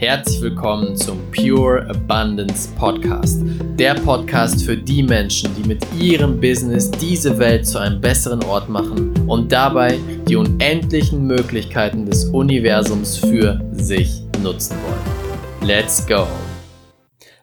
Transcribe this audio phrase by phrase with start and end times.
[0.00, 3.42] Herzlich willkommen zum Pure Abundance Podcast.
[3.78, 8.70] Der Podcast für die Menschen, die mit ihrem Business diese Welt zu einem besseren Ort
[8.70, 15.68] machen und dabei die unendlichen Möglichkeiten des Universums für sich nutzen wollen.
[15.68, 16.26] Let's go!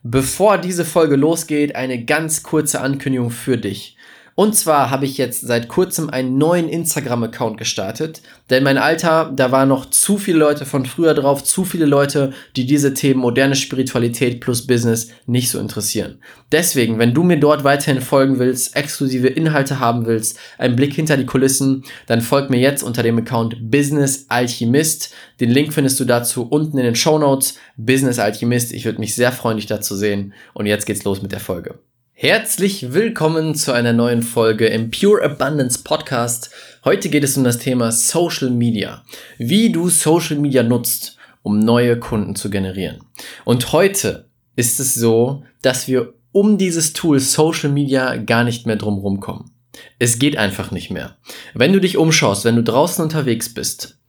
[0.01, 3.96] Bevor diese Folge losgeht, eine ganz kurze Ankündigung für dich.
[4.39, 9.51] Und zwar habe ich jetzt seit kurzem einen neuen Instagram-Account gestartet, denn mein Alter, da
[9.51, 13.55] waren noch zu viele Leute von früher drauf, zu viele Leute, die diese Themen moderne
[13.55, 16.19] Spiritualität plus Business nicht so interessieren.
[16.51, 21.17] Deswegen, wenn du mir dort weiterhin folgen willst, exklusive Inhalte haben willst, einen Blick hinter
[21.17, 25.15] die Kulissen, dann folg mir jetzt unter dem Account Business Alchemist.
[25.39, 27.57] Den Link findest du dazu unten in den Show Notes.
[27.75, 30.33] Business Alchemist, ich würde mich sehr freuen, dich da zu sehen.
[30.53, 31.79] Und jetzt geht's los mit der Folge.
[32.19, 36.49] Herzlich willkommen zu einer neuen Folge im Pure Abundance Podcast.
[36.83, 39.03] Heute geht es um das Thema Social Media.
[39.37, 43.03] Wie du Social Media nutzt, um neue Kunden zu generieren.
[43.45, 48.77] Und heute ist es so, dass wir um dieses Tool Social Media gar nicht mehr
[48.77, 49.51] drumherum kommen.
[49.99, 51.17] Es geht einfach nicht mehr.
[51.53, 53.99] Wenn du dich umschaust, wenn du draußen unterwegs bist,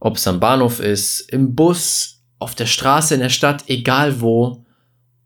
[0.00, 4.63] ob es am Bahnhof ist, im Bus, auf der Straße, in der Stadt, egal wo,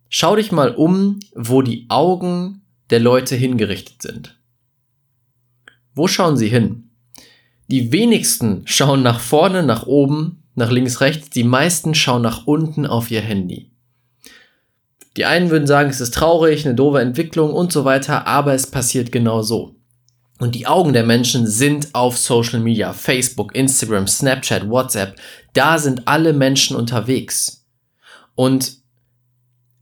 [0.09, 4.39] Schau dich mal um, wo die Augen der Leute hingerichtet sind.
[5.95, 6.91] Wo schauen sie hin?
[7.67, 12.87] Die wenigsten schauen nach vorne, nach oben, nach links, rechts, die meisten schauen nach unten
[12.87, 13.71] auf ihr Handy.
[15.17, 18.71] Die einen würden sagen, es ist traurig, eine doofe Entwicklung und so weiter, aber es
[18.71, 19.75] passiert genau so.
[20.39, 25.17] Und die Augen der Menschen sind auf Social Media, Facebook, Instagram, Snapchat, WhatsApp.
[25.53, 27.67] Da sind alle Menschen unterwegs.
[28.37, 28.78] Und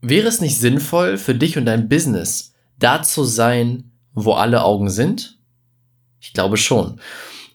[0.01, 4.89] Wäre es nicht sinnvoll für dich und dein Business, da zu sein, wo alle Augen
[4.89, 5.39] sind?
[6.19, 6.99] Ich glaube schon.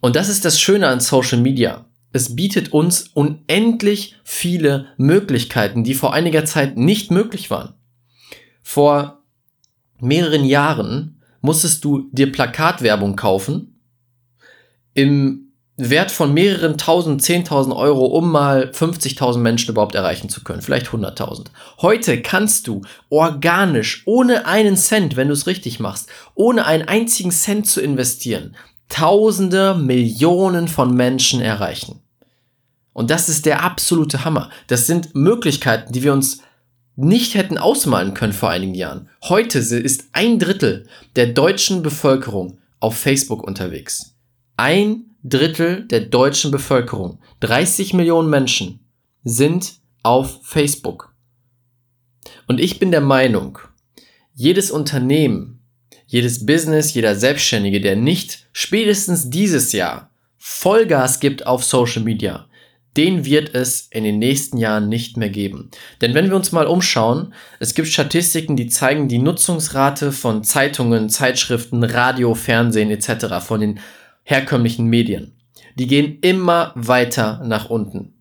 [0.01, 1.87] Und das ist das Schöne an Social Media.
[2.13, 7.75] Es bietet uns unendlich viele Möglichkeiten, die vor einiger Zeit nicht möglich waren.
[8.63, 9.23] Vor
[9.99, 13.81] mehreren Jahren musstest du dir Plakatwerbung kaufen.
[14.95, 15.52] Im
[15.91, 20.89] Wert von mehreren tausend, zehntausend Euro, um mal 50.000 Menschen überhaupt erreichen zu können, vielleicht
[20.89, 21.47] 100.000.
[21.81, 27.31] Heute kannst du organisch, ohne einen Cent, wenn du es richtig machst, ohne einen einzigen
[27.31, 28.57] Cent zu investieren,
[28.89, 32.03] Tausende, Millionen von Menschen erreichen.
[32.93, 34.51] Und das ist der absolute Hammer.
[34.67, 36.43] Das sind Möglichkeiten, die wir uns
[36.95, 39.09] nicht hätten ausmalen können vor einigen Jahren.
[39.25, 44.15] Heute ist ein Drittel der deutschen Bevölkerung auf Facebook unterwegs.
[44.59, 48.81] Ein Drittel der deutschen Bevölkerung, 30 Millionen Menschen,
[49.25, 51.15] sind auf Facebook.
[52.49, 53.59] Und ich bin der Meinung,
[54.35, 55.61] jedes Unternehmen,
[56.07, 62.47] jedes Business, jeder Selbstständige, der nicht spätestens dieses Jahr Vollgas gibt auf Social Media,
[62.97, 65.71] den wird es in den nächsten Jahren nicht mehr geben.
[66.01, 71.09] Denn wenn wir uns mal umschauen, es gibt Statistiken, die zeigen die Nutzungsrate von Zeitungen,
[71.09, 73.81] Zeitschriften, Radio, Fernsehen etc., von den
[74.25, 75.33] herkömmlichen Medien.
[75.77, 78.15] Die gehen immer weiter nach unten.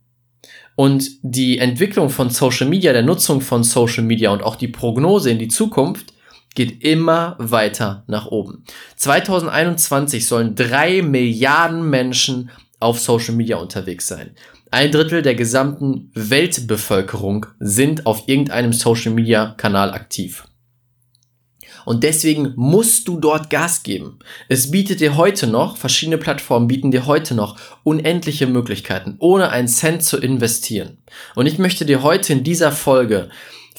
[0.75, 5.29] Und die Entwicklung von Social Media, der Nutzung von Social Media und auch die Prognose
[5.29, 6.13] in die Zukunft
[6.56, 8.63] geht immer weiter nach oben.
[8.97, 14.31] 2021 sollen drei Milliarden Menschen auf Social Media unterwegs sein.
[14.72, 20.45] Ein Drittel der gesamten Weltbevölkerung sind auf irgendeinem Social Media Kanal aktiv.
[21.86, 24.19] Und deswegen musst du dort Gas geben.
[24.47, 29.68] Es bietet dir heute noch, verschiedene Plattformen bieten dir heute noch unendliche Möglichkeiten, ohne einen
[29.68, 30.97] Cent zu investieren.
[31.36, 33.30] Und ich möchte dir heute in dieser Folge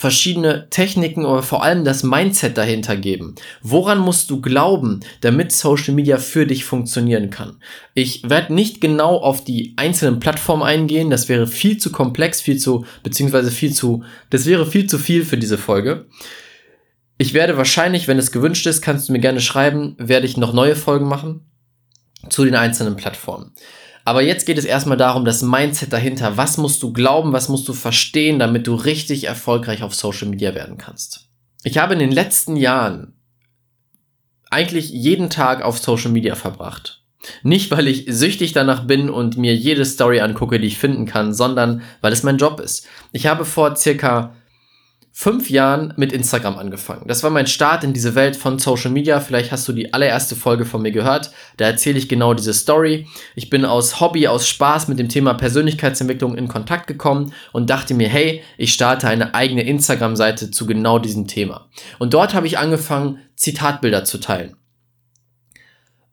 [0.02, 3.34] verschiedene Techniken oder vor allem das Mindset dahinter geben.
[3.62, 7.56] Woran musst du glauben, damit Social Media für dich funktionieren kann?
[7.94, 12.58] Ich werde nicht genau auf die einzelnen Plattformen eingehen, das wäre viel zu komplex, viel
[12.58, 16.06] zu, beziehungsweise viel zu, das wäre viel zu viel für diese Folge.
[17.22, 20.52] Ich werde wahrscheinlich, wenn es gewünscht ist, kannst du mir gerne schreiben, werde ich noch
[20.52, 21.46] neue Folgen machen
[22.28, 23.52] zu den einzelnen Plattformen.
[24.04, 26.36] Aber jetzt geht es erstmal darum, das Mindset dahinter.
[26.36, 30.56] Was musst du glauben, was musst du verstehen, damit du richtig erfolgreich auf Social Media
[30.56, 31.28] werden kannst?
[31.62, 33.14] Ich habe in den letzten Jahren
[34.50, 37.04] eigentlich jeden Tag auf Social Media verbracht.
[37.44, 41.32] Nicht, weil ich süchtig danach bin und mir jede Story angucke, die ich finden kann,
[41.32, 42.88] sondern weil es mein Job ist.
[43.12, 44.34] Ich habe vor circa
[45.14, 47.06] fünf Jahren mit Instagram angefangen.
[47.06, 49.20] Das war mein Start in diese Welt von Social Media.
[49.20, 51.30] Vielleicht hast du die allererste Folge von mir gehört.
[51.58, 53.06] Da erzähle ich genau diese Story.
[53.34, 57.92] Ich bin aus Hobby, aus Spaß mit dem Thema Persönlichkeitsentwicklung in Kontakt gekommen und dachte
[57.92, 61.68] mir, hey, ich starte eine eigene Instagram-Seite zu genau diesem Thema.
[61.98, 64.56] Und dort habe ich angefangen, Zitatbilder zu teilen.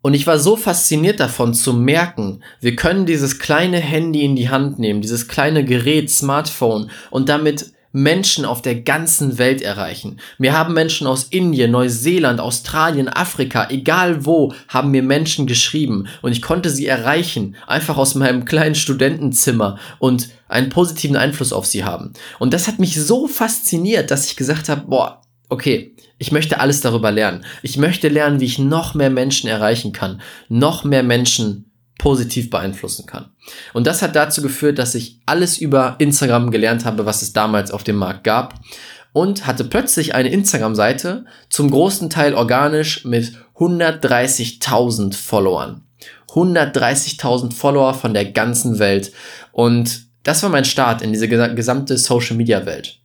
[0.01, 4.49] Und ich war so fasziniert davon zu merken, wir können dieses kleine Handy in die
[4.49, 10.19] Hand nehmen, dieses kleine Gerät, Smartphone und damit Menschen auf der ganzen Welt erreichen.
[10.37, 16.31] Wir haben Menschen aus Indien, Neuseeland, Australien, Afrika, egal wo, haben mir Menschen geschrieben und
[16.31, 21.83] ich konnte sie erreichen, einfach aus meinem kleinen Studentenzimmer und einen positiven Einfluss auf sie
[21.83, 22.13] haben.
[22.37, 26.81] Und das hat mich so fasziniert, dass ich gesagt habe, boah, okay, ich möchte alles
[26.81, 27.45] darüber lernen.
[27.63, 31.68] Ich möchte lernen, wie ich noch mehr Menschen erreichen kann, noch mehr Menschen
[31.99, 33.29] positiv beeinflussen kann.
[33.73, 37.69] Und das hat dazu geführt, dass ich alles über Instagram gelernt habe, was es damals
[37.69, 38.55] auf dem Markt gab
[39.13, 45.83] und hatte plötzlich eine Instagram-Seite, zum großen Teil organisch mit 130.000 Followern.
[46.29, 49.11] 130.000 Follower von der ganzen Welt
[49.51, 52.99] und das war mein Start in diese gesamte Social-Media-Welt.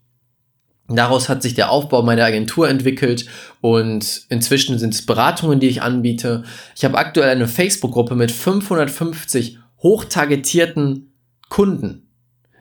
[0.89, 3.27] Daraus hat sich der Aufbau meiner Agentur entwickelt
[3.63, 6.45] und inzwischen sind es Beratungen, die ich anbiete.
[6.77, 11.13] Ich habe aktuell eine Facebook-Gruppe mit 550 hochtargetierten
[11.49, 12.09] Kunden.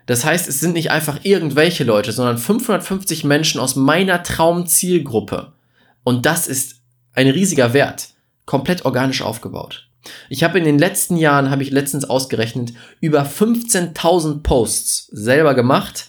[0.06, 5.54] Das heißt, es sind nicht einfach irgendwelche Leute, sondern 550 Menschen aus meiner Traumzielgruppe.
[6.04, 6.82] Und das ist
[7.14, 8.10] ein riesiger Wert,
[8.46, 9.90] komplett organisch aufgebaut.
[10.30, 16.08] Ich habe in den letzten Jahren, habe ich letztens ausgerechnet, über 15.000 Posts selber gemacht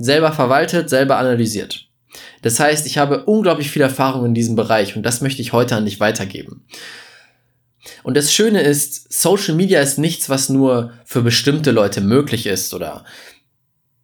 [0.00, 1.86] selber verwaltet, selber analysiert.
[2.42, 5.76] Das heißt, ich habe unglaublich viel Erfahrung in diesem Bereich und das möchte ich heute
[5.76, 6.64] an dich weitergeben.
[8.02, 12.74] Und das Schöne ist, Social Media ist nichts, was nur für bestimmte Leute möglich ist
[12.74, 13.04] oder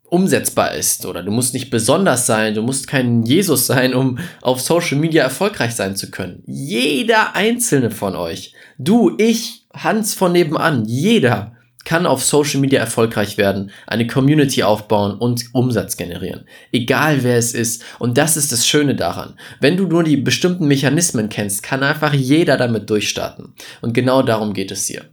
[0.08, 4.60] umsetzbar ist oder du musst nicht besonders sein, du musst kein Jesus sein, um auf
[4.60, 6.42] Social Media erfolgreich sein zu können.
[6.46, 11.55] Jeder einzelne von euch, du, ich, Hans von nebenan, jeder
[11.86, 16.44] kann auf Social Media erfolgreich werden, eine Community aufbauen und Umsatz generieren.
[16.72, 17.82] Egal wer es ist.
[17.98, 19.38] Und das ist das Schöne daran.
[19.60, 23.54] Wenn du nur die bestimmten Mechanismen kennst, kann einfach jeder damit durchstarten.
[23.80, 25.04] Und genau darum geht es hier.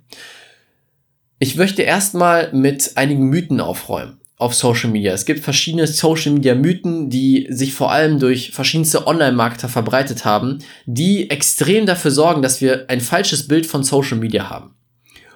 [1.39, 5.13] Ich möchte erstmal mit einigen Mythen aufräumen auf Social Media.
[5.13, 10.59] Es gibt verschiedene Social Media Mythen, die sich vor allem durch verschiedenste Online-Marketer verbreitet haben,
[10.85, 14.75] die extrem dafür sorgen, dass wir ein falsches Bild von Social Media haben.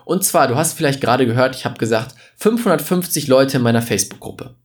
[0.07, 4.55] Und zwar, du hast vielleicht gerade gehört, ich habe gesagt, 550 Leute in meiner Facebook-Gruppe.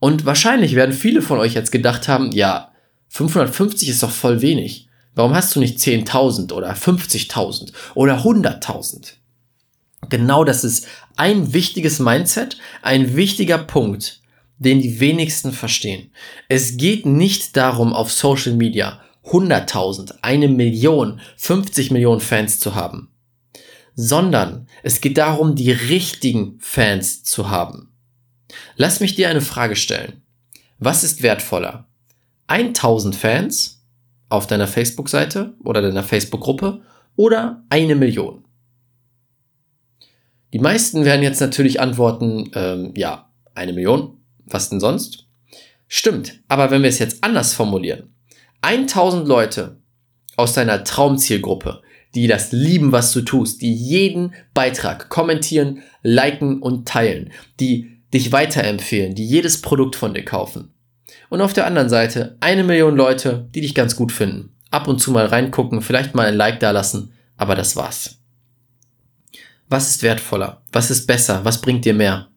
[0.00, 2.70] Und wahrscheinlich werden viele von euch jetzt gedacht haben, ja,
[3.08, 4.86] 550 ist doch voll wenig.
[5.14, 9.14] Warum hast du nicht 10.000 oder 50.000 oder 100.000?
[10.10, 10.86] Genau das ist
[11.16, 14.20] ein wichtiges Mindset, ein wichtiger Punkt,
[14.58, 16.10] den die wenigsten verstehen.
[16.50, 23.09] Es geht nicht darum, auf Social Media 100.000, eine Million, 50 Millionen Fans zu haben
[23.94, 27.92] sondern es geht darum, die richtigen Fans zu haben.
[28.76, 30.22] Lass mich dir eine Frage stellen.
[30.78, 31.86] Was ist wertvoller?
[32.46, 33.84] 1000 Fans
[34.28, 36.82] auf deiner Facebook-Seite oder deiner Facebook-Gruppe
[37.16, 38.44] oder eine Million?
[40.52, 44.16] Die meisten werden jetzt natürlich antworten, ähm, ja, eine Million.
[44.46, 45.26] Was denn sonst?
[45.86, 48.14] Stimmt, aber wenn wir es jetzt anders formulieren.
[48.62, 49.80] 1000 Leute
[50.36, 51.82] aus deiner Traumzielgruppe,
[52.14, 57.30] die das lieben, was du tust, die jeden Beitrag kommentieren, liken und teilen,
[57.60, 60.72] die dich weiterempfehlen, die jedes Produkt von dir kaufen.
[61.28, 64.56] Und auf der anderen Seite eine Million Leute, die dich ganz gut finden.
[64.70, 68.18] Ab und zu mal reingucken, vielleicht mal ein Like da lassen, aber das war's.
[69.68, 70.62] Was ist wertvoller?
[70.72, 71.44] Was ist besser?
[71.44, 72.29] Was bringt dir mehr?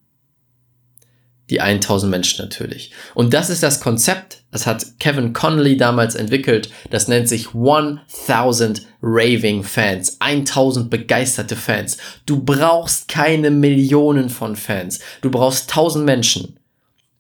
[1.54, 2.92] Die 1000 Menschen natürlich.
[3.14, 8.82] Und das ist das Konzept, das hat Kevin Connolly damals entwickelt, das nennt sich 1000
[9.04, 11.98] Raving Fans, 1000 begeisterte Fans.
[12.26, 16.58] Du brauchst keine Millionen von Fans, du brauchst 1000 Menschen,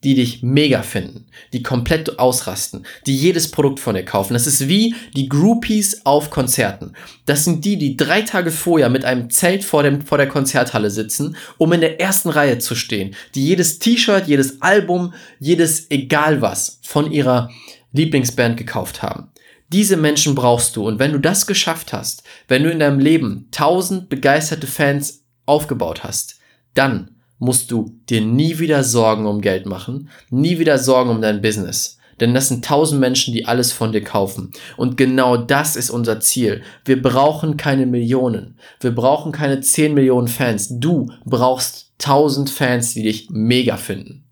[0.03, 4.33] die dich mega finden, die komplett ausrasten, die jedes Produkt von dir kaufen.
[4.33, 6.93] Das ist wie die Groupies auf Konzerten.
[7.25, 10.89] Das sind die, die drei Tage vorher mit einem Zelt vor, dem, vor der Konzerthalle
[10.89, 16.41] sitzen, um in der ersten Reihe zu stehen, die jedes T-Shirt, jedes Album, jedes egal
[16.41, 17.49] was von ihrer
[17.93, 19.29] Lieblingsband gekauft haben.
[19.69, 23.47] Diese Menschen brauchst du und wenn du das geschafft hast, wenn du in deinem Leben
[23.51, 26.39] tausend begeisterte Fans aufgebaut hast,
[26.73, 27.12] dann
[27.43, 31.97] musst du dir nie wieder Sorgen um Geld machen, nie wieder Sorgen um dein Business.
[32.19, 34.51] Denn das sind tausend Menschen, die alles von dir kaufen.
[34.77, 36.61] Und genau das ist unser Ziel.
[36.85, 38.57] Wir brauchen keine Millionen.
[38.79, 40.69] Wir brauchen keine zehn Millionen Fans.
[40.69, 44.23] Du brauchst tausend Fans, die dich mega finden.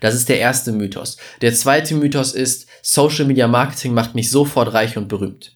[0.00, 1.16] Das ist der erste Mythos.
[1.42, 5.55] Der zweite Mythos ist, Social Media Marketing macht mich sofort reich und berühmt.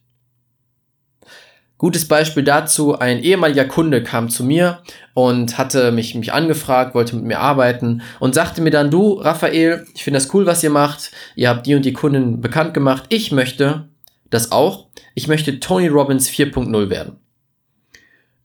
[1.81, 4.83] Gutes Beispiel dazu, ein ehemaliger Kunde kam zu mir
[5.15, 9.87] und hatte mich, mich angefragt, wollte mit mir arbeiten und sagte mir dann, du, Raphael,
[9.95, 11.11] ich finde das cool, was ihr macht.
[11.37, 13.05] Ihr habt die und die Kundin bekannt gemacht.
[13.09, 13.89] Ich möchte
[14.29, 14.89] das auch.
[15.15, 17.17] ich möchte Tony Robbins 4.0 werden.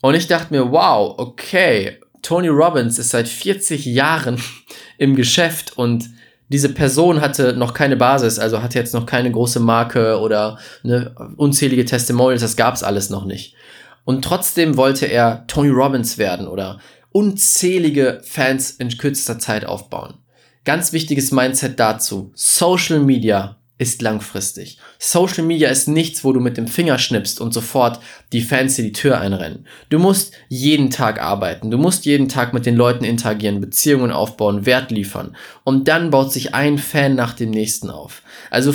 [0.01, 4.41] Und ich dachte mir, wow, okay, Tony Robbins ist seit 40 Jahren
[4.97, 6.09] im Geschäft und
[6.49, 11.15] diese Person hatte noch keine Basis, also hatte jetzt noch keine große Marke oder ne,
[11.37, 13.55] unzählige Testimonials, das gab's alles noch nicht.
[14.03, 16.79] Und trotzdem wollte er Tony Robbins werden oder
[17.11, 20.15] unzählige Fans in kürzester Zeit aufbauen.
[20.63, 22.31] Ganz wichtiges Mindset dazu.
[22.35, 24.77] Social Media ist langfristig.
[24.99, 27.99] Social Media ist nichts, wo du mit dem Finger schnippst und sofort
[28.31, 29.67] die Fans dir die Tür einrennen.
[29.89, 31.71] Du musst jeden Tag arbeiten.
[31.71, 35.35] Du musst jeden Tag mit den Leuten interagieren, Beziehungen aufbauen, Wert liefern.
[35.65, 38.21] Und dann baut sich ein Fan nach dem nächsten auf.
[38.49, 38.73] Also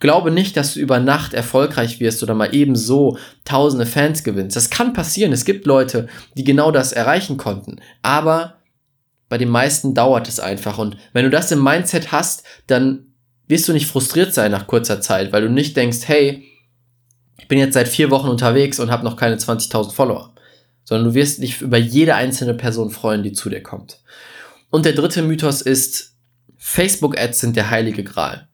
[0.00, 4.54] glaube nicht, dass du über Nacht erfolgreich wirst oder mal ebenso tausende Fans gewinnst.
[4.54, 5.32] Das kann passieren.
[5.32, 7.80] Es gibt Leute, die genau das erreichen konnten.
[8.02, 8.58] Aber
[9.28, 10.78] bei den meisten dauert es einfach.
[10.78, 13.05] Und wenn du das im Mindset hast, dann
[13.48, 16.44] wirst du nicht frustriert sein nach kurzer Zeit, weil du nicht denkst, hey,
[17.38, 20.34] ich bin jetzt seit vier Wochen unterwegs und habe noch keine 20.000 Follower,
[20.84, 24.00] sondern du wirst dich über jede einzelne Person freuen, die zu dir kommt.
[24.70, 26.14] Und der dritte Mythos ist,
[26.58, 28.48] Facebook-Ads sind der heilige Gral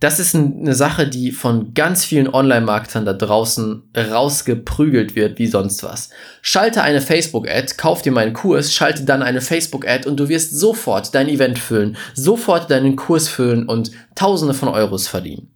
[0.00, 5.82] das ist eine Sache, die von ganz vielen Online-Marketern da draußen rausgeprügelt wird, wie sonst
[5.82, 6.08] was.
[6.40, 11.14] Schalte eine Facebook-Ad, kauf dir meinen Kurs, schalte dann eine Facebook-Ad und du wirst sofort
[11.14, 15.50] dein Event füllen, sofort deinen Kurs füllen und Tausende von Euros verdienen.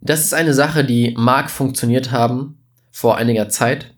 [0.00, 2.58] Das ist eine Sache, die mag funktioniert haben
[2.90, 3.94] vor einiger Zeit,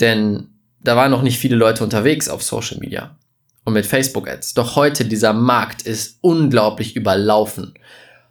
[0.00, 0.48] denn
[0.82, 3.16] da waren noch nicht viele Leute unterwegs auf Social Media
[3.64, 4.54] und mit Facebook-Ads.
[4.54, 7.74] Doch heute dieser Markt ist unglaublich überlaufen.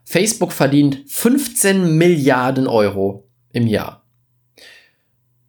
[0.10, 4.06] Facebook verdient 15 Milliarden Euro im Jahr.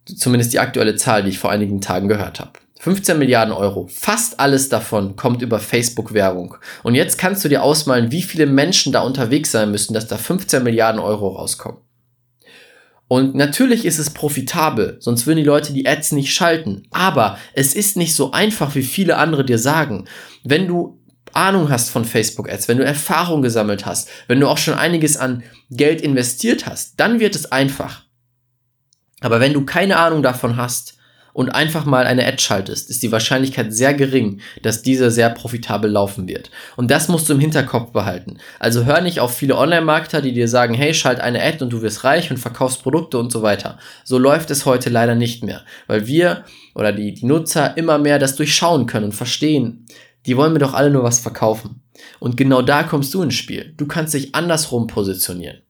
[0.03, 2.59] Zumindest die aktuelle Zahl, die ich vor einigen Tagen gehört habe.
[2.79, 3.87] 15 Milliarden Euro.
[3.87, 6.57] Fast alles davon kommt über Facebook-Werbung.
[6.83, 10.17] Und jetzt kannst du dir ausmalen, wie viele Menschen da unterwegs sein müssen, dass da
[10.17, 11.79] 15 Milliarden Euro rauskommen.
[13.07, 16.83] Und natürlich ist es profitabel, sonst würden die Leute die Ads nicht schalten.
[16.91, 20.03] Aber es ist nicht so einfach, wie viele andere dir sagen.
[20.43, 20.98] Wenn du
[21.33, 25.17] Ahnung hast von Facebook Ads, wenn du Erfahrung gesammelt hast, wenn du auch schon einiges
[25.17, 28.03] an Geld investiert hast, dann wird es einfach.
[29.21, 30.97] Aber wenn du keine Ahnung davon hast
[31.33, 35.89] und einfach mal eine Ad schaltest, ist die Wahrscheinlichkeit sehr gering, dass diese sehr profitabel
[35.89, 36.49] laufen wird.
[36.75, 38.39] Und das musst du im Hinterkopf behalten.
[38.59, 41.81] Also hör nicht auf viele Online-Marketer, die dir sagen, hey, schalt eine Ad und du
[41.81, 43.77] wirst reich und verkaufst Produkte und so weiter.
[44.03, 46.45] So läuft es heute leider nicht mehr, weil wir
[46.75, 49.85] oder die, die Nutzer immer mehr das durchschauen können und verstehen,
[50.29, 51.81] die wollen mir doch alle nur was verkaufen.
[52.19, 53.73] Und genau da kommst du ins Spiel.
[53.77, 55.63] Du kannst dich andersrum positionieren.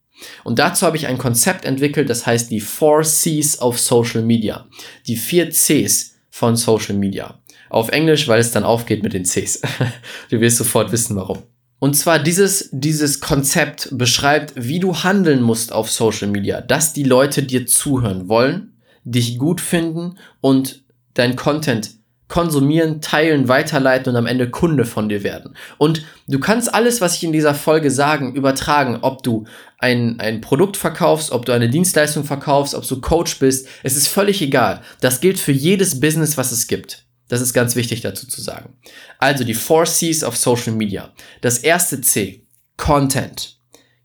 [0.44, 4.66] Und dazu habe ich ein Konzept entwickelt, das heißt die Four Cs of Social Media.
[5.06, 7.40] Die vier Cs von Social Media.
[7.70, 9.62] Auf Englisch, weil es dann aufgeht mit den Cs.
[10.30, 11.38] du wirst sofort wissen, warum.
[11.78, 17.04] Und zwar dieses, dieses Konzept beschreibt, wie du handeln musst auf Social Media, dass die
[17.04, 18.74] Leute dir zuhören wollen,
[19.04, 21.92] dich gut finden und dein Content
[22.30, 25.56] konsumieren, teilen, weiterleiten und am Ende Kunde von dir werden.
[25.76, 29.44] Und du kannst alles, was ich in dieser Folge sagen, übertragen, ob du
[29.78, 33.66] ein, ein Produkt verkaufst, ob du eine Dienstleistung verkaufst, ob du Coach bist.
[33.82, 34.80] Es ist völlig egal.
[35.00, 37.04] Das gilt für jedes Business, was es gibt.
[37.28, 38.74] Das ist ganz wichtig dazu zu sagen.
[39.18, 41.12] Also die Four Cs of Social Media.
[41.40, 42.46] Das erste C,
[42.76, 43.59] Content.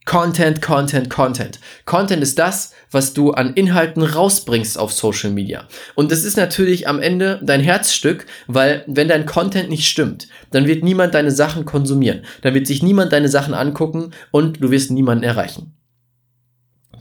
[0.05, 1.59] Content, Content, Content.
[1.85, 5.67] Content ist das, was du an Inhalten rausbringst auf Social Media.
[5.95, 10.67] Und das ist natürlich am Ende dein Herzstück, weil wenn dein Content nicht stimmt, dann
[10.67, 12.21] wird niemand deine Sachen konsumieren.
[12.43, 15.73] Dann wird sich niemand deine Sachen angucken und du wirst niemanden erreichen.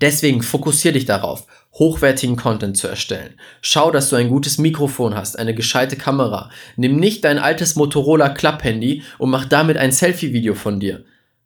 [0.00, 3.34] Deswegen fokussier dich darauf, hochwertigen Content zu erstellen.
[3.61, 6.50] Schau, dass du ein gutes Mikrofon hast, eine gescheite Kamera.
[6.76, 11.04] Nimm nicht dein altes Motorola Klapphandy und mach damit ein Selfie-Video von dir.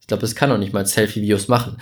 [0.09, 1.77] Ich glaube, das kann auch nicht mal Selfie-Videos machen.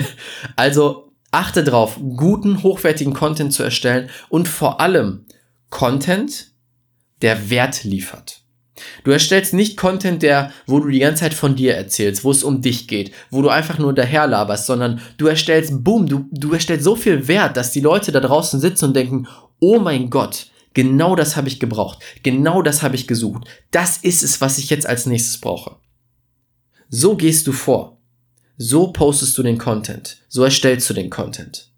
[0.56, 5.24] also achte darauf, guten, hochwertigen Content zu erstellen und vor allem
[5.70, 6.48] Content,
[7.22, 8.42] der Wert liefert.
[9.02, 12.44] Du erstellst nicht Content, der, wo du die ganze Zeit von dir erzählst, wo es
[12.44, 16.84] um dich geht, wo du einfach nur daherlaberst, sondern du erstellst, boom, du, du erstellst
[16.84, 19.26] so viel Wert, dass die Leute da draußen sitzen und denken,
[19.58, 24.22] oh mein Gott, genau das habe ich gebraucht, genau das habe ich gesucht, das ist
[24.22, 25.76] es, was ich jetzt als nächstes brauche.
[26.92, 27.98] So gehst du vor.
[28.58, 30.18] So postest du den Content.
[30.28, 31.68] So erstellst du den Content.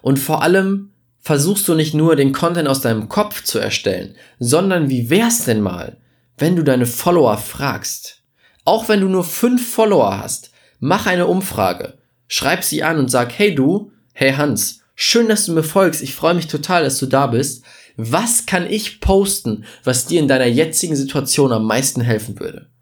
[0.00, 4.88] Und vor allem versuchst du nicht nur den Content aus deinem Kopf zu erstellen, sondern
[4.88, 5.98] wie wär's denn mal,
[6.38, 8.22] wenn du deine Follower fragst?
[8.64, 11.98] Auch wenn du nur fünf Follower hast, mach eine Umfrage.
[12.26, 16.00] Schreib sie an und sag, hey du, hey Hans, schön, dass du mir folgst.
[16.00, 17.64] Ich freue mich total, dass du da bist.
[17.98, 22.72] Was kann ich posten, was dir in deiner jetzigen Situation am meisten helfen würde?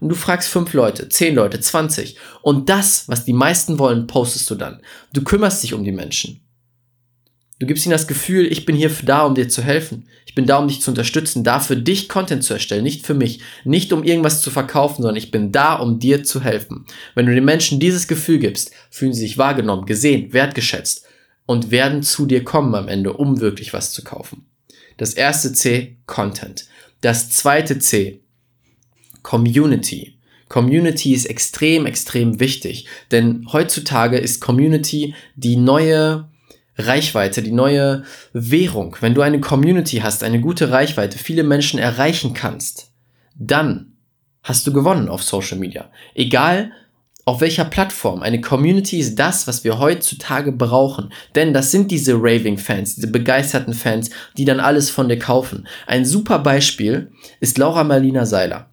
[0.00, 4.48] Und du fragst fünf Leute, zehn Leute, zwanzig und das, was die meisten wollen, postest
[4.50, 4.80] du dann.
[5.12, 6.40] Du kümmerst dich um die Menschen.
[7.58, 10.08] Du gibst ihnen das Gefühl, ich bin hier da, um dir zu helfen.
[10.26, 13.14] Ich bin da, um dich zu unterstützen, da für dich Content zu erstellen, nicht für
[13.14, 16.86] mich, nicht um irgendwas zu verkaufen, sondern ich bin da, um dir zu helfen.
[17.16, 21.04] Wenn du den Menschen dieses Gefühl gibst, fühlen sie sich wahrgenommen, gesehen, wertgeschätzt
[21.46, 24.46] und werden zu dir kommen am Ende, um wirklich was zu kaufen.
[24.96, 26.66] Das erste C, Content.
[27.00, 28.20] Das zweite C,
[29.28, 30.16] Community.
[30.48, 36.30] Community ist extrem, extrem wichtig, denn heutzutage ist Community die neue
[36.78, 38.96] Reichweite, die neue Währung.
[39.00, 42.90] Wenn du eine Community hast, eine gute Reichweite, viele Menschen erreichen kannst,
[43.34, 43.98] dann
[44.42, 45.90] hast du gewonnen auf Social Media.
[46.14, 46.72] Egal
[47.26, 48.22] auf welcher Plattform.
[48.22, 51.12] Eine Community ist das, was wir heutzutage brauchen.
[51.34, 54.08] Denn das sind diese Raving-Fans, diese begeisterten Fans,
[54.38, 55.68] die dann alles von dir kaufen.
[55.86, 58.70] Ein super Beispiel ist Laura Marlina Seiler.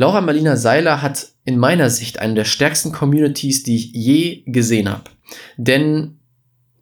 [0.00, 4.88] Laura Marlina Seiler hat in meiner Sicht eine der stärksten Communities, die ich je gesehen
[4.88, 5.10] habe.
[5.56, 6.20] Denn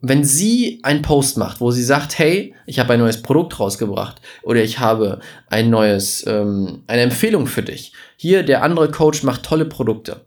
[0.01, 4.21] wenn sie einen Post macht, wo sie sagt, hey, ich habe ein neues Produkt rausgebracht
[4.43, 7.91] oder ich habe ein neues, ähm, eine Empfehlung für dich.
[8.17, 10.26] Hier, der andere Coach macht tolle Produkte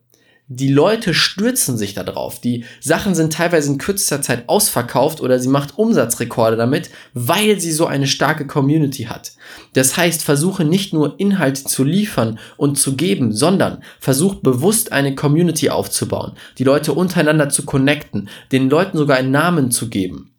[0.53, 2.41] die Leute stürzen sich da drauf.
[2.41, 7.71] Die Sachen sind teilweise in kürzester Zeit ausverkauft oder sie macht Umsatzrekorde damit, weil sie
[7.71, 9.33] so eine starke Community hat.
[9.75, 15.15] Das heißt, versuche nicht nur Inhalte zu liefern und zu geben, sondern versuch bewusst eine
[15.15, 20.33] Community aufzubauen, die Leute untereinander zu connecten, den Leuten sogar einen Namen zu geben.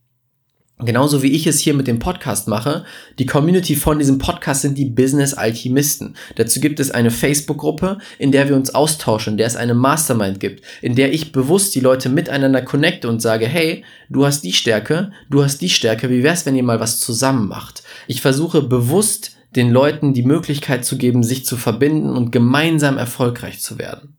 [0.84, 2.86] Genauso wie ich es hier mit dem Podcast mache.
[3.20, 6.16] Die Community von diesem Podcast sind die Business Alchemisten.
[6.36, 10.40] Dazu gibt es eine Facebook-Gruppe, in der wir uns austauschen, in der es eine Mastermind
[10.40, 14.54] gibt, in der ich bewusst die Leute miteinander connecte und sage, hey, du hast die
[14.54, 17.84] Stärke, du hast die Stärke, wie wär's, wenn ihr mal was zusammen macht?
[18.08, 23.60] Ich versuche bewusst den Leuten die Möglichkeit zu geben, sich zu verbinden und gemeinsam erfolgreich
[23.60, 24.16] zu werden.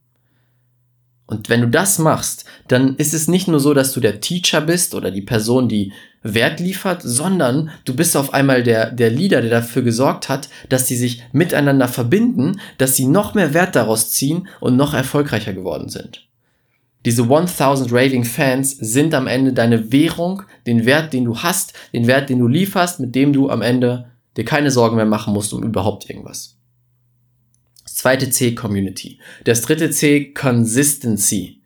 [1.33, 4.61] Und wenn du das machst, dann ist es nicht nur so, dass du der Teacher
[4.61, 5.91] bist oder die Person, die
[6.23, 10.87] Wert liefert, sondern du bist auf einmal der, der Leader, der dafür gesorgt hat, dass
[10.87, 15.89] sie sich miteinander verbinden, dass sie noch mehr Wert daraus ziehen und noch erfolgreicher geworden
[15.89, 16.29] sind.
[17.07, 22.07] Diese 1000 Raving Fans sind am Ende deine Währung, den Wert, den du hast, den
[22.09, 25.55] Wert, den du lieferst, mit dem du am Ende dir keine Sorgen mehr machen musst
[25.55, 26.59] um überhaupt irgendwas.
[27.93, 29.19] Das zweite C, Community.
[29.45, 31.61] Das dritte C, Consistency.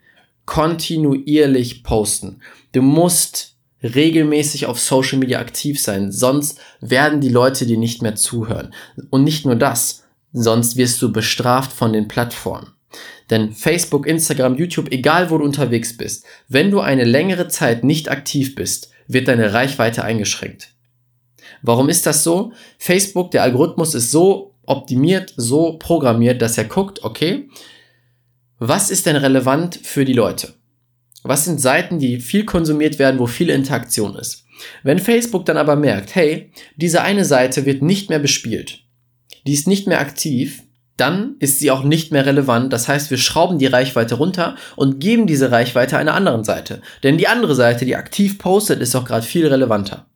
[0.45, 2.41] Kontinuierlich posten.
[2.73, 8.17] Du musst regelmäßig auf Social Media aktiv sein, sonst werden die Leute dir nicht mehr
[8.17, 8.75] zuhören.
[9.11, 12.73] Und nicht nur das, sonst wirst du bestraft von den Plattformen.
[13.31, 18.11] Denn Facebook, Instagram, YouTube, egal wo du unterwegs bist, wenn du eine längere Zeit nicht
[18.11, 20.73] aktiv bist, wird deine Reichweite eingeschränkt.
[21.63, 22.53] Warum ist das so?
[22.79, 27.49] Facebook, der Algorithmus ist so optimiert, so programmiert, dass er guckt, okay,
[28.59, 30.55] was ist denn relevant für die Leute?
[31.23, 34.45] Was sind Seiten, die viel konsumiert werden, wo viel Interaktion ist?
[34.83, 38.85] Wenn Facebook dann aber merkt, hey, diese eine Seite wird nicht mehr bespielt,
[39.47, 40.63] die ist nicht mehr aktiv,
[40.97, 42.73] dann ist sie auch nicht mehr relevant.
[42.73, 46.81] Das heißt, wir schrauben die Reichweite runter und geben diese Reichweite einer anderen Seite.
[47.03, 50.07] Denn die andere Seite, die aktiv postet, ist auch gerade viel relevanter.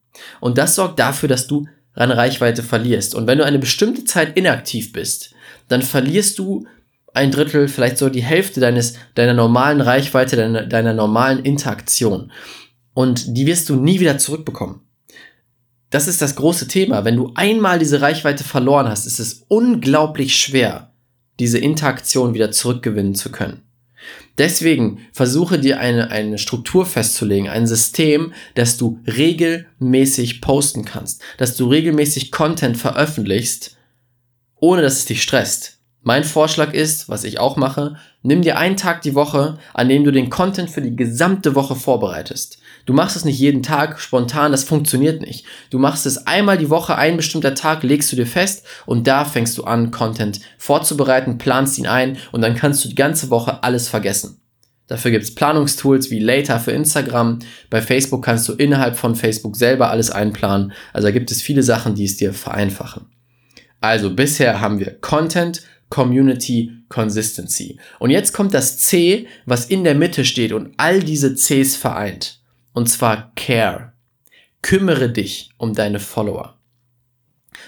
[0.41, 1.67] Und das sorgt dafür, dass du
[2.01, 3.15] an Reichweite verlierst.
[3.15, 5.35] Und wenn du eine bestimmte Zeit inaktiv bist,
[5.69, 6.67] dann verlierst du
[7.13, 12.33] ein Drittel, vielleicht so die Hälfte deines, deiner normalen Reichweite, deiner, deiner normalen Interaktion.
[12.95, 14.81] Und die wirst du nie wieder zurückbekommen.
[15.91, 17.05] Das ist das große Thema.
[17.05, 20.93] Wenn du einmal diese Reichweite verloren hast, ist es unglaublich schwer,
[21.39, 23.63] diese Interaktion wieder zurückgewinnen zu können.
[24.41, 31.59] Deswegen versuche dir eine, eine Struktur festzulegen, ein System, dass du regelmäßig posten kannst, dass
[31.59, 33.77] du regelmäßig Content veröffentlichst,
[34.57, 35.81] ohne dass es dich stresst.
[36.01, 40.05] Mein Vorschlag ist, was ich auch mache, nimm dir einen Tag die Woche, an dem
[40.05, 42.61] du den Content für die gesamte Woche vorbereitest.
[42.91, 45.47] Du machst es nicht jeden Tag spontan, das funktioniert nicht.
[45.71, 49.25] Du machst es einmal die Woche, ein bestimmter Tag legst du dir fest und da
[49.25, 53.63] fängst du an, Content vorzubereiten, planst ihn ein und dann kannst du die ganze Woche
[53.63, 54.41] alles vergessen.
[54.89, 57.39] Dafür gibt's Planungstools wie Later für Instagram.
[57.71, 60.73] Bei Facebook kannst du innerhalb von Facebook selber alles einplanen.
[60.93, 63.07] Also da gibt es viele Sachen, die es dir vereinfachen.
[63.81, 67.79] Also bisher haben wir Content, Community, Consistency.
[68.01, 72.40] Und jetzt kommt das C, was in der Mitte steht und all diese Cs vereint.
[72.73, 73.93] Und zwar Care.
[74.63, 76.59] Kümmere dich um deine Follower.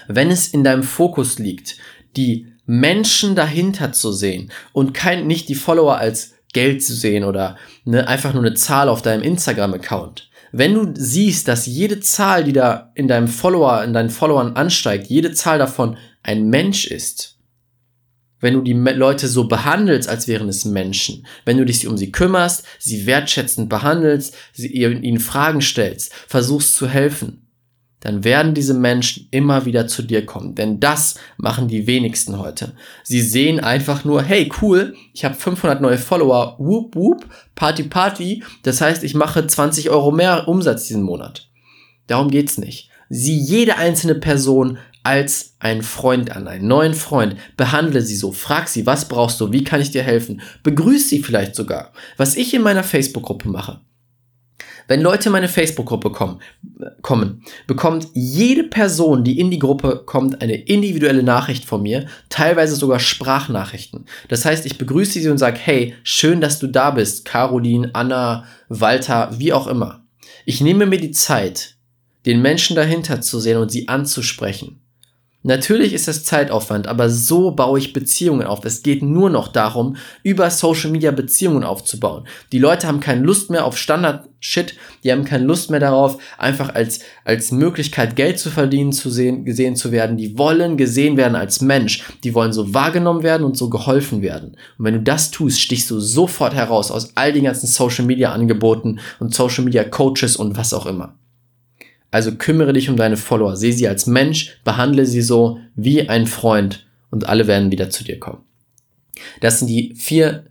[0.07, 1.77] Wenn es in deinem Fokus liegt,
[2.15, 7.57] die Menschen dahinter zu sehen und kein, nicht die Follower als Geld zu sehen oder
[7.83, 10.29] ne, einfach nur eine Zahl auf deinem Instagram-Account.
[10.51, 15.07] Wenn du siehst, dass jede Zahl, die da in deinem Follower, in deinen Followern ansteigt,
[15.07, 17.32] jede Zahl davon ein Mensch ist,
[18.43, 22.11] wenn du die Leute so behandelst, als wären es Menschen, wenn du dich um sie
[22.11, 27.47] kümmerst, sie wertschätzend behandelst, sie, ihnen Fragen stellst, versuchst zu helfen,
[28.01, 30.55] dann werden diese Menschen immer wieder zu dir kommen.
[30.55, 32.73] Denn das machen die wenigsten heute.
[33.05, 37.25] Sie sehen einfach nur, hey, cool, ich habe 500 neue Follower, whoop, whoop,
[37.55, 38.43] Party, Party.
[38.63, 41.49] Das heißt, ich mache 20 Euro mehr Umsatz diesen Monat.
[42.07, 42.89] Darum geht's nicht.
[43.07, 47.35] Sieh jede einzelne Person als einen Freund an, einen neuen Freund.
[47.57, 48.31] Behandle sie so.
[48.31, 49.51] Frag sie, was brauchst du?
[49.51, 50.41] Wie kann ich dir helfen?
[50.63, 51.91] Begrüß sie vielleicht sogar.
[52.17, 53.81] Was ich in meiner Facebook-Gruppe mache.
[54.87, 56.39] Wenn Leute in meine Facebook-Gruppe kommen,
[57.01, 62.75] kommen, bekommt jede Person, die in die Gruppe kommt, eine individuelle Nachricht von mir, teilweise
[62.75, 64.05] sogar Sprachnachrichten.
[64.27, 68.45] Das heißt, ich begrüße sie und sage, hey, schön, dass du da bist, Caroline, Anna,
[68.67, 70.03] Walter, wie auch immer.
[70.45, 71.75] Ich nehme mir die Zeit,
[72.25, 74.82] den Menschen dahinter zu sehen und sie anzusprechen.
[75.45, 78.63] Natürlich ist es Zeitaufwand, aber so baue ich Beziehungen auf.
[78.63, 82.25] Es geht nur noch darum, über Social Media Beziehungen aufzubauen.
[82.53, 86.73] Die Leute haben keine Lust mehr auf Standard-Shit, die haben keine Lust mehr darauf, einfach
[86.73, 90.15] als, als Möglichkeit Geld zu verdienen, zu sehen, gesehen zu werden.
[90.15, 92.05] Die wollen gesehen werden als Mensch.
[92.23, 94.55] Die wollen so wahrgenommen werden und so geholfen werden.
[94.77, 98.31] Und wenn du das tust, stichst du sofort heraus aus all den ganzen Social Media
[98.31, 101.15] Angeboten und Social Media Coaches und was auch immer.
[102.13, 106.27] Also kümmere dich um deine Follower, sehe sie als Mensch, behandle sie so wie ein
[106.27, 108.43] Freund und alle werden wieder zu dir kommen.
[109.41, 110.45] Das sind die vier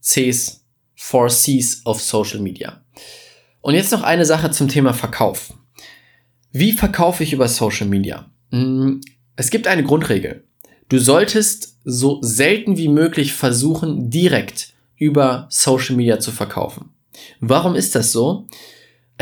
[0.00, 2.80] Cs, four Cs of Social Media.
[3.60, 5.52] Und jetzt noch eine Sache zum Thema Verkauf.
[6.52, 8.30] Wie verkaufe ich über Social Media?
[8.52, 9.00] Hm,
[9.34, 10.44] es gibt eine Grundregel.
[10.88, 16.90] Du solltest so selten wie möglich versuchen, direkt über Social Media zu verkaufen.
[17.40, 18.46] Warum ist das so?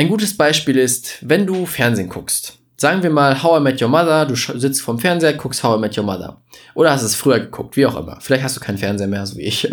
[0.00, 2.58] Ein gutes Beispiel ist, wenn du Fernsehen guckst.
[2.78, 5.78] Sagen wir mal How I Met Your Mother, du sitzt vorm Fernseher, guckst How I
[5.78, 6.40] Met Your Mother.
[6.74, 8.18] Oder hast es früher geguckt, wie auch immer.
[8.22, 9.68] Vielleicht hast du keinen Fernseher mehr, so wie ich.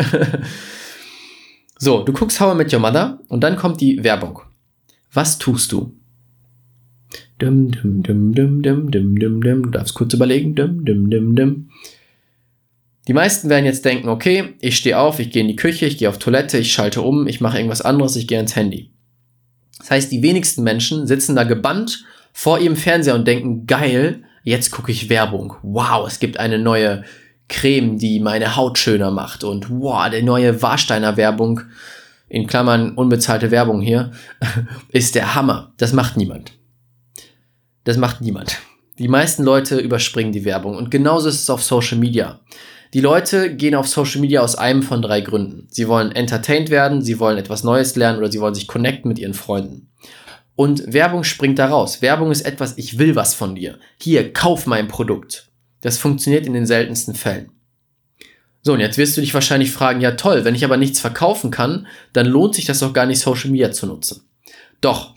[1.78, 4.42] so, du guckst How I Met Your Mother und dann kommt die Werbung.
[5.14, 5.96] Was tust du?
[7.38, 9.62] Dum, dum, dum, dum, dum, dum, dum, dum.
[9.62, 10.54] Du darfst kurz überlegen.
[10.54, 11.70] Dum, dum, dum, dum.
[13.06, 15.96] Die meisten werden jetzt denken, okay, ich stehe auf, ich gehe in die Küche, ich
[15.96, 18.90] gehe auf Toilette, ich schalte um, ich mache irgendwas anderes, ich gehe ans Handy.
[19.78, 24.70] Das heißt, die wenigsten Menschen sitzen da gebannt vor ihrem Fernseher und denken, geil, jetzt
[24.70, 25.54] gucke ich Werbung.
[25.62, 27.04] Wow, es gibt eine neue
[27.48, 29.44] Creme, die meine Haut schöner macht.
[29.44, 31.62] Und wow, die neue Warsteiner Werbung,
[32.28, 34.12] in Klammern unbezahlte Werbung hier,
[34.92, 35.72] ist der Hammer.
[35.78, 36.52] Das macht niemand.
[37.84, 38.58] Das macht niemand.
[38.98, 40.76] Die meisten Leute überspringen die Werbung.
[40.76, 42.40] Und genauso ist es auf Social Media.
[42.94, 45.66] Die Leute gehen auf Social Media aus einem von drei Gründen.
[45.70, 49.18] Sie wollen entertained werden, sie wollen etwas Neues lernen oder sie wollen sich connecten mit
[49.18, 49.90] ihren Freunden.
[50.56, 52.02] Und Werbung springt da raus.
[52.02, 53.78] Werbung ist etwas, ich will was von dir.
[54.00, 55.48] Hier, kauf mein Produkt.
[55.82, 57.50] Das funktioniert in den seltensten Fällen.
[58.62, 61.50] So, und jetzt wirst du dich wahrscheinlich fragen, ja toll, wenn ich aber nichts verkaufen
[61.50, 64.28] kann, dann lohnt sich das doch gar nicht, Social Media zu nutzen.
[64.80, 65.14] Doch,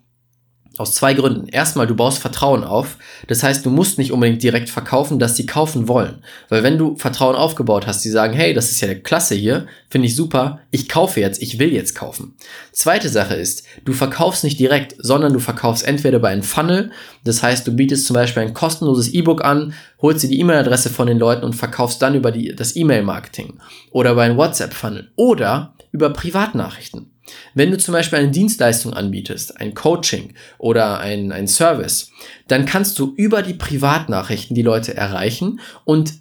[0.81, 1.47] aus zwei Gründen.
[1.47, 2.97] Erstmal, du baust Vertrauen auf.
[3.27, 6.23] Das heißt, du musst nicht unbedingt direkt verkaufen, dass sie kaufen wollen.
[6.49, 9.67] Weil wenn du Vertrauen aufgebaut hast, die sagen, hey, das ist ja der Klasse hier,
[9.89, 12.35] finde ich super, ich kaufe jetzt, ich will jetzt kaufen.
[12.71, 16.91] Zweite Sache ist, du verkaufst nicht direkt, sondern du verkaufst entweder bei einem Funnel.
[17.23, 21.07] Das heißt, du bietest zum Beispiel ein kostenloses E-Book an, holst dir die E-Mail-Adresse von
[21.07, 23.59] den Leuten und verkaufst dann über die, das E-Mail-Marketing.
[23.91, 25.11] Oder bei einem WhatsApp-Funnel.
[25.15, 27.10] Oder über Privatnachrichten.
[27.53, 32.11] Wenn du zum Beispiel eine Dienstleistung anbietest, ein Coaching oder ein, ein Service,
[32.47, 36.13] dann kannst du über die Privatnachrichten die Leute erreichen und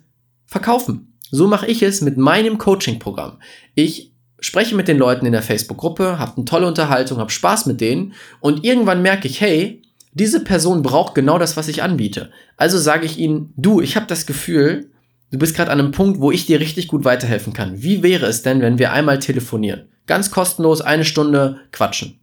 [0.46, 1.18] verkaufen.
[1.30, 3.38] So mache ich es mit meinem Coaching-Programm.
[3.74, 7.80] Ich spreche mit den Leuten in der Facebook-Gruppe, habe eine tolle Unterhaltung, habe Spaß mit
[7.80, 12.30] denen und irgendwann merke ich, hey, diese Person braucht genau das, was ich anbiete.
[12.56, 14.90] Also sage ich ihnen, du, ich habe das Gefühl,
[15.30, 17.82] du bist gerade an einem Punkt, wo ich dir richtig gut weiterhelfen kann.
[17.82, 19.88] Wie wäre es denn, wenn wir einmal telefonieren?
[20.10, 22.18] Ganz kostenlos eine Stunde quatschen.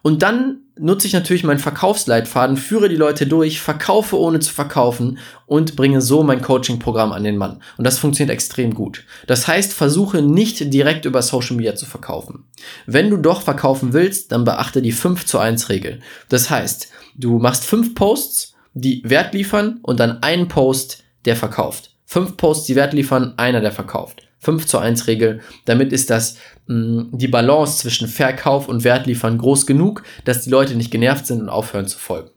[0.00, 5.18] Und dann nutze ich natürlich meinen Verkaufsleitfaden, führe die Leute durch, verkaufe ohne zu verkaufen
[5.46, 7.60] und bringe so mein Coaching-Programm an den Mann.
[7.78, 9.02] Und das funktioniert extrem gut.
[9.26, 12.44] Das heißt, versuche nicht direkt über Social Media zu verkaufen.
[12.86, 15.98] Wenn du doch verkaufen willst, dann beachte die 5 zu 1 Regel.
[16.28, 21.90] Das heißt, du machst fünf Posts, die Wert liefern und dann einen Post, der verkauft.
[22.06, 24.28] Fünf Posts, die Wert liefern, einer, der verkauft.
[24.42, 25.40] 5 zu 1 Regel.
[25.64, 30.50] Damit ist das mh, mm, die Balance zwischen Verkauf und Wertliefern groß genug, dass die
[30.50, 32.30] Leute nicht genervt sind und aufhören zu folgen.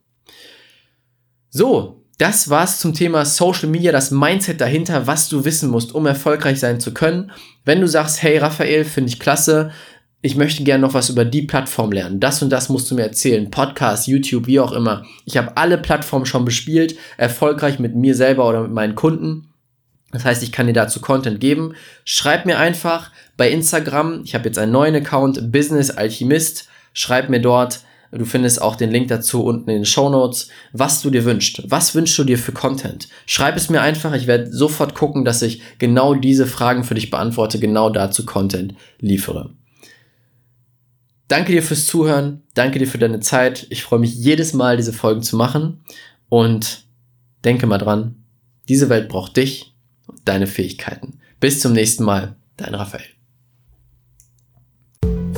[1.50, 6.06] So, das war's zum Thema Social Media, das Mindset dahinter, was du wissen musst, um
[6.06, 7.32] erfolgreich sein zu können.
[7.66, 9.72] Wenn du sagst, hey Raphael, finde ich klasse,
[10.22, 12.20] ich möchte gerne noch was über die Plattform lernen.
[12.20, 13.50] Das und das musst du mir erzählen.
[13.52, 15.06] Podcast, YouTube, wie auch immer.
[15.26, 19.50] Ich habe alle Plattformen schon bespielt, erfolgreich mit mir selber oder mit meinen Kunden
[20.16, 21.74] Das heißt, ich kann dir dazu Content geben.
[22.06, 26.70] Schreib mir einfach bei Instagram, ich habe jetzt einen neuen Account, Business Alchemist.
[26.94, 27.82] Schreib mir dort,
[28.14, 31.64] du findest auch den Link dazu unten in den Show Notes, was du dir wünschst.
[31.70, 33.10] Was wünschst du dir für Content?
[33.26, 37.10] Schreib es mir einfach, ich werde sofort gucken, dass ich genau diese Fragen für dich
[37.10, 39.50] beantworte, genau dazu Content liefere.
[41.28, 43.68] Danke dir fürs Zuhören, danke dir für deine Zeit.
[43.70, 45.84] Ich freue mich jedes Mal, diese Folgen zu machen
[46.30, 46.86] und
[47.44, 48.24] denke mal dran,
[48.70, 49.75] diese Welt braucht dich
[50.08, 51.20] und deine Fähigkeiten.
[51.40, 53.16] Bis zum nächsten Mal, dein Raphael.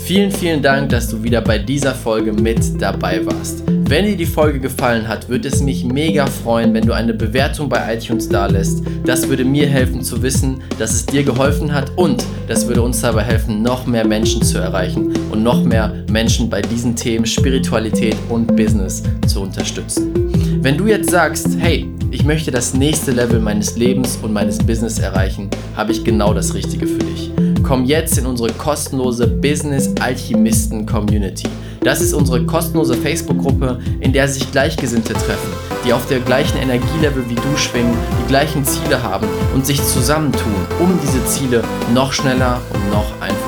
[0.08, 3.64] Vielen, vielen Dank, dass du wieder bei dieser Folge mit dabei warst.
[3.68, 7.68] Wenn dir die Folge gefallen hat, würde es mich mega freuen, wenn du eine Bewertung
[7.68, 8.84] bei iTunes dalässt.
[9.06, 13.02] Das würde mir helfen zu wissen, dass es dir geholfen hat und das würde uns
[13.02, 18.16] dabei helfen, noch mehr Menschen zu erreichen und noch mehr Menschen bei diesen Themen Spiritualität
[18.30, 20.27] und Business zu unterstützen.
[20.60, 24.98] Wenn du jetzt sagst, hey, ich möchte das nächste Level meines Lebens und meines Business
[24.98, 27.32] erreichen, habe ich genau das Richtige für dich.
[27.62, 31.48] Komm jetzt in unsere kostenlose Business Alchemisten Community.
[31.82, 35.54] Das ist unsere kostenlose Facebook-Gruppe, in der sich Gleichgesinnte treffen,
[35.86, 40.54] die auf der gleichen Energielevel wie du schwingen, die gleichen Ziele haben und sich zusammentun,
[40.80, 43.47] um diese Ziele noch schneller und noch einfacher.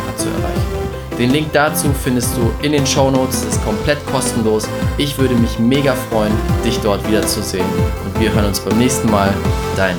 [1.20, 4.70] Den Link dazu findest du in den Show Notes, ist komplett kostenlos.
[4.98, 6.32] Ich würde mich mega freuen,
[6.64, 7.66] dich dort wiederzusehen.
[8.06, 9.34] Und wir hören uns beim nächsten Mal.
[9.76, 9.98] Dein